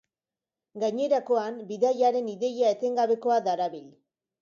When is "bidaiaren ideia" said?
1.73-2.75